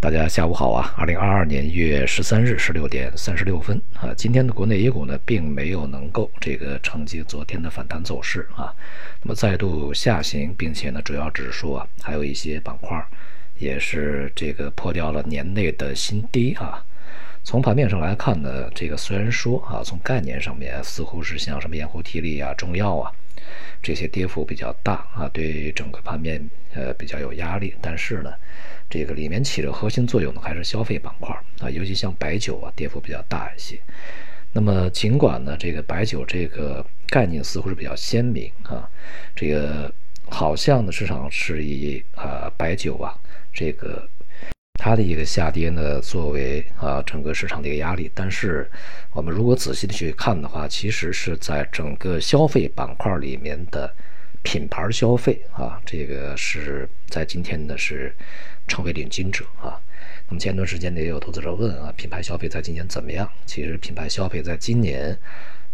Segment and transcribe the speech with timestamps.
[0.00, 0.94] 大家下午好啊！
[0.96, 8.72] 二零二二年一月十三日十六点三十六分啊，今天的国内 A 股呢，并没有能够这个承接昨天的反弹走势啊，
[9.22, 13.04] 那么再度下行，并且呢，主要指数啊，还有一些板块
[13.58, 16.80] 也是这个破掉了年内的新低啊。
[17.42, 23.10] 从盘面上来看呢，这个虽然说啊，从概念上面似乎是像什么盐湖提锂啊、中药啊
[23.82, 28.32] 这些跌幅比较大啊，对整个盘面呃比较有压力，但是呢。
[28.90, 33.78] 这个里面起着核心作用的还是消费板块啊，尤其像白酒啊，跌幅比较大一些。
[34.50, 38.88] 那么尽管呢，这个白酒这个概念似乎是比较鲜明啊，
[39.36, 39.92] 这个
[40.30, 43.14] 好像呢市场是以啊白酒啊
[43.52, 44.08] 这个
[44.80, 48.66] 它的一个下跌呢作为啊整个市场的一个压力，但是
[49.12, 53.94] 我们如果仔细的去看的话，其实是在整个消费板块里面的
[54.42, 58.16] 品牌消费啊，这个是在今天呢是。
[58.68, 59.80] 成为领军者啊！
[60.28, 63.28] 那么前段时间呢，也有投资者问啊，品牌消费在今年怎么样？
[63.46, 65.18] 其实品牌消费在今年，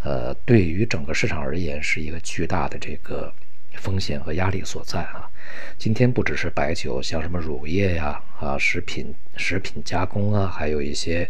[0.02, 3.30] 呃，对于整个市场而言是一个巨大的这个
[3.74, 5.28] 风险和压力所在啊。
[5.76, 11.28] 今天不只是白酒，像什么乳业呀、啊食品、食品加工啊，还有一些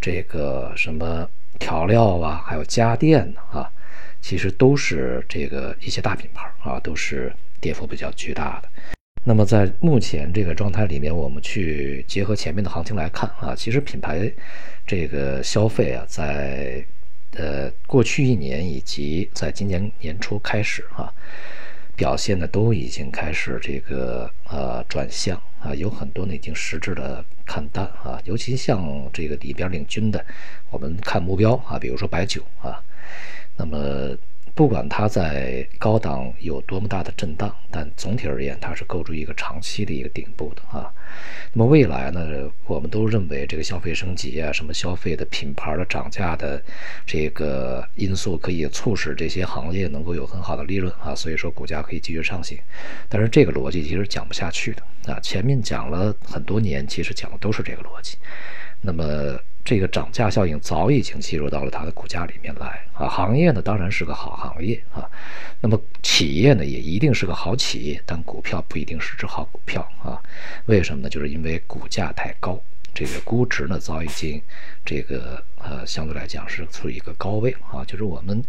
[0.00, 3.70] 这个什么调料啊，还有家电啊，
[4.20, 8.68] 其实都是这个一些大品牌啊，都是跌幅比较巨大的。
[9.24, 14.28] 那么在目前这个状态里面，我们去结合前面的行情来看啊，其实品牌
[14.84, 16.84] 这个消费啊，在
[17.36, 21.06] 呃过去一年以及在今年年初开始啊，
[21.94, 30.24] 表现呢都已经开始这个呃转向啊，有很多呢已经实质的看淡啊，尤其像这个里边领军的，
[30.68, 32.82] 我们看目标啊，比如说白酒啊，
[33.56, 34.16] 那么。
[34.54, 40.92] 不管它在高档有多么大的震荡，但总体而言，它是构筑一个长期的一个顶部的啊。
[41.54, 46.62] 那么未来呢，我们都认为这个消费升级啊，什么消费的品牌的涨价的
[47.06, 52.58] 这个因素，可以促使这些行业能够有很好的利润啊，所以说股价可以继续上行。
[53.08, 55.18] 但是这个逻辑其实讲不下去的啊。
[55.20, 58.18] 前面讲了很多年，其实讲的都是这个逻辑。
[58.82, 59.04] 那么。
[59.64, 65.08] 这个涨价效应早已经进入到了它的股价里面来啊，行业呢当然是个好行业啊，
[65.60, 70.20] 那么企业呢也一定是个好企业，但股票不一定是只好股票啊，
[70.66, 71.08] 为什么呢？
[71.08, 72.60] 就是因为股价太高，
[72.92, 74.42] 这个估值呢早已经
[74.84, 78.42] 这个呃相对来讲是处于一个高位啊，就是我们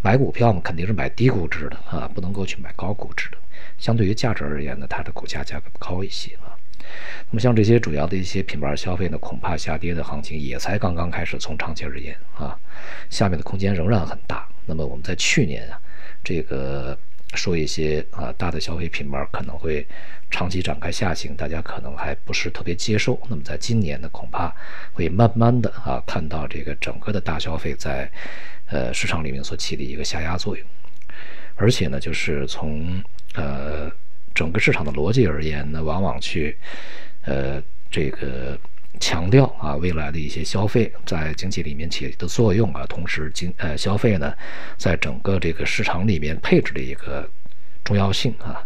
[0.00, 3.36] 买股票嘛肯定是买低估值的啊，不能够去买高估值的，
[3.78, 6.56] 相对于价值而言呢，它的股价价格高一些啊。
[7.30, 11.36] 那么像这些主要的一些品牌消费呢，恐怕下跌的行情也才刚刚开始。
[11.38, 12.56] 从长期而言啊，
[13.10, 14.48] 下面的空间仍然很大。
[14.66, 15.78] 那么我们在去年啊，
[16.22, 16.96] 这个
[17.34, 19.86] 说一些啊大的消费品牌可能会
[20.30, 23.20] 长期展开下行，大家可能还不是特别接受。
[23.28, 24.54] 那么在今年呢，恐怕
[24.92, 28.08] 会慢慢的啊看到这个整个的大消费在
[28.66, 30.64] 呃市场里面所起的一个下压作用，
[31.56, 33.02] 而且呢，就是从
[33.34, 33.90] 呃。
[34.34, 36.56] 整个市场的逻辑而言呢，往往去，
[37.22, 38.58] 呃，这个
[39.00, 44.34] 强调啊，未来的一些消费在经济里面起的作用啊，同时经呃消费呢，
[44.76, 47.28] 在整个这个市场里面配置的一个
[47.84, 48.62] 重要性啊。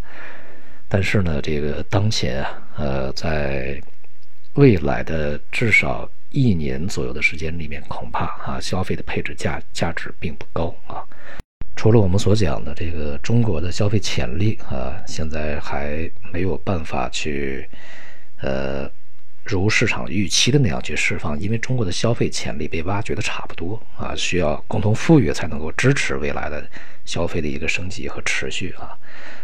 [0.89, 3.79] 但是呢，这个当前啊，呃，在
[4.55, 11.05] 未来的至少一年左右的时间里面，恐怕啊，消费的配置价价值并不高啊。
[11.79, 17.69] 除了我们所讲的这个中国的消费潜力啊，现在还没有办法去，
[18.41, 18.91] 呃，
[19.45, 26.69] 如市场预期的那样去释放，因为中国的消费潜力被挖掘的差不多啊，需要共同富裕才能够支持未来的
[27.05, 28.99] 消费的一个升级和持续啊。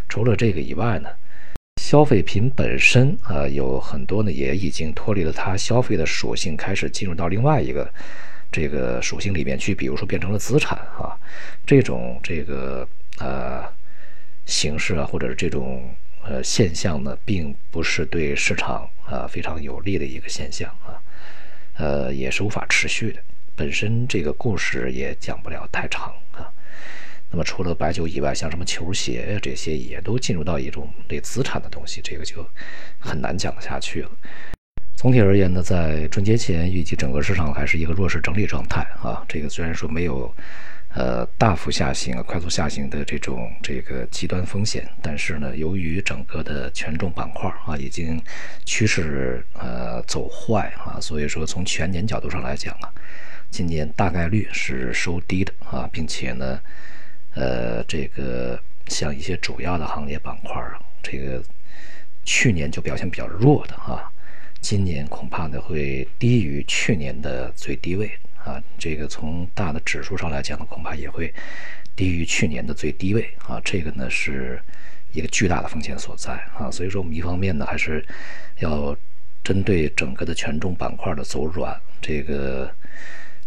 [0.09, 1.09] 除了这个以外呢，
[1.81, 7.89] 消费品本身啊，有很多呢也已经脱离了它消费的属性，开始进入到另外一个。
[8.54, 11.19] 这个属性里面去，比如说变成了资产啊，
[11.66, 12.88] 这种这个
[13.19, 13.65] 呃
[14.47, 15.92] 形式啊，或者是这种
[16.22, 21.02] 呃现象呢，并不是对市场啊非常有利的一个现象啊，
[21.79, 23.20] 呃也是无法持续的。
[23.56, 26.46] 本身这个故事也讲不了太长啊。
[27.32, 32.46] 那么除了白酒以外，像什么球鞋呀这些，也都进入到一种对资产的东西，这个就
[33.00, 34.11] 很难讲下去了。
[35.05, 39.23] 总体而言呢，在春节前预计整个市场还是一个弱势整理状态啊。
[39.29, 40.35] 这个虽然说没有，
[40.95, 48.19] 呃，大幅下行、快速下行的这种这个极端风险，但是呢，由于整个的权重板块啊已经
[48.65, 52.89] 趋势呃走坏啊，所以说从全年角度上来讲啊，
[53.51, 56.59] 今年大概率是收低的啊，并且呢，
[57.35, 61.43] 呃，这个像一些主要的行业板块啊，这个
[62.25, 64.11] 去年就表现比较弱的啊。
[64.64, 68.11] 今年恐怕呢会低于去年的最低位
[68.43, 68.58] 啊。
[68.78, 71.31] 这个从大的指数上来讲呢，恐怕也会
[71.94, 73.61] 低于去年的最低位啊。
[73.62, 74.58] 这个呢是
[75.12, 76.70] 一个巨大的风险所在啊。
[76.70, 78.02] 所以说，我们一方面呢还是
[78.61, 78.96] 要
[79.44, 82.75] 针对整个的权重板块的走软，这个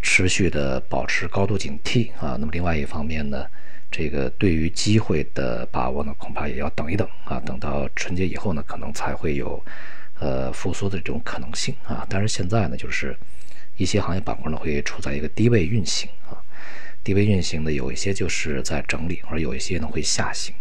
[0.03, 2.37] 持续的保持高度警惕啊。
[2.39, 3.43] 那么另外一方面呢，
[3.89, 7.39] 这个对于机会的把握呢，恐怕也要等一等啊。
[7.39, 9.59] 等到春节以后呢，可能才会有。
[10.19, 13.15] 呃，复苏的这种可能性啊，但是现在呢，就是
[13.75, 16.41] 一些行业板块呢会处在一个低位运行啊，
[17.03, 20.55] 低位运行的有一些就是在整理，而有一些呢会下行。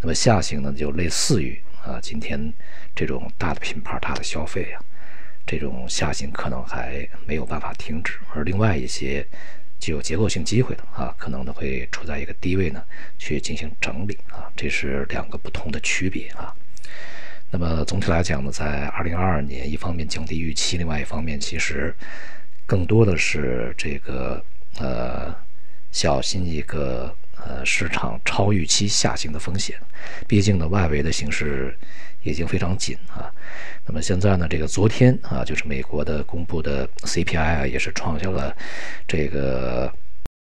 [0.00, 2.52] 那么下行呢，就类似于啊，今天
[2.94, 4.80] 这种大的品牌、大的消费啊，
[5.44, 9.26] 这种下行可能还没有办法停止，而另外一些
[9.80, 12.82] 具有结构性机会的啊，可能呢会处在一个低位呢
[13.18, 16.54] 去进行整理啊，这是两个不同的区别啊。
[17.50, 21.94] 那么总体来讲呢，在二零二二年，一方面降低预期，另外一方面其实
[22.66, 24.44] 更多的是这个
[24.80, 25.32] 呃
[25.92, 29.76] 小心一个呃市场超预期下行的风险。
[30.26, 31.76] 毕竟呢，外围的形势
[32.24, 33.30] 已经非常紧啊。
[33.86, 38.52] 那么现在呢，这个昨天啊，就是美国的公布的 CPI 啊，也是创下了
[39.06, 39.92] 这个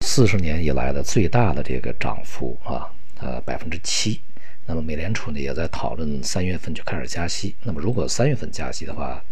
[0.04, 2.90] 四十年以来的最大的这个涨幅啊，
[3.20, 4.20] 呃百分之七。
[4.66, 7.54] 那么美联储呢也在讨论三月份就开始加息。
[7.62, 9.22] 那么如果三月份加息的话，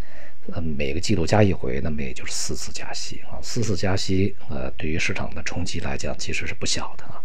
[0.52, 3.38] 呃每个季度加一回，那么也就是四次加息啊。
[3.42, 7.20] 四次加息，呃，对于市场的冲击来讲其实是不小的啊。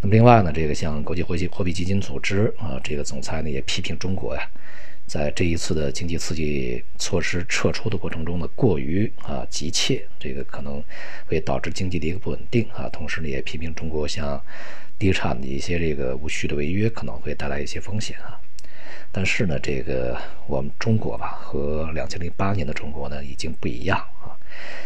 [0.00, 4.42] 那么另外呢，这个像国际货币货币基金组织啊，这个总裁呢也批评中国呀，
[5.12, 10.82] 在这一次的经济刺激措施撤出的过程中呢，过于啊急切，这个可能
[11.26, 12.88] 会导致经济的一个不稳定啊。
[12.88, 14.42] 同时呢，也批评中国像。
[14.98, 18.38] 地产的一些这个无序的违约可能会带来一些风险啊，
[19.10, 20.16] 但是呢，这个
[20.46, 24.30] 我们中国吧和两千零八年的中国呢已经不一样啊。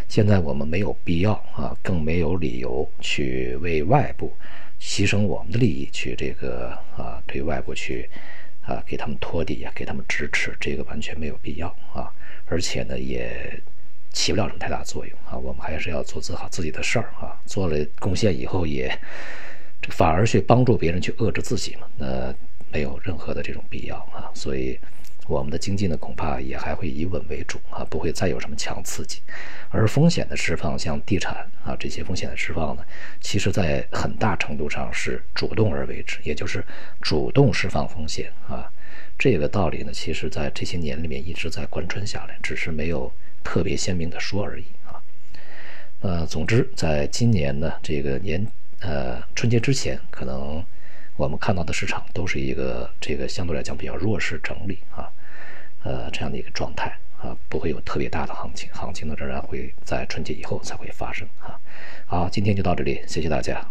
[0.08, 4.34] 现在我们没有必要啊，更没有理由去为外部
[4.80, 8.08] 牺牲我们的利益去这个啊对外部去
[8.66, 12.12] 啊给他们托底啊，给他们支持，这个完全没有必要啊。
[12.46, 13.58] 而且呢，也
[14.12, 15.36] 起不了什么太大作用啊。
[15.36, 18.92] 我们还是要做做好自己的事儿啊，做了贡献以后也。
[19.90, 21.86] 反而去帮助别人去遏制自己嘛？
[21.96, 22.34] 那
[22.72, 24.26] 没有任何的这种必要啊！
[24.34, 24.76] 所以
[25.26, 29.20] 我们的经济呢，恐怕也还会以稳为主啊，不会再有什么强刺激。
[29.70, 32.84] 而风险的释放，像地产啊这些风险的释放呢，
[33.20, 36.64] 其实在很大程度上是主动而为之，也就是
[37.00, 38.70] 主动释放风险啊。
[39.18, 43.12] 这个道理呢，其实在这些年里面一直在贯穿下来，只是没有
[43.42, 45.02] 特别鲜明的说而已啊。
[46.00, 48.46] 呃，总之，在今年呢，这个年。
[48.80, 50.62] 呃，春节之前，可能
[51.16, 55.10] 我们看到的市场都是一个这个相对来讲比较弱势整理啊，
[55.86, 56.92] 呃，这样的一个状态
[57.22, 61.54] 啊，不会有特别大的行情，行情呢仍然会在春节以后才会发生啊。
[62.06, 63.64] 好，今天就到这里，谢谢大家。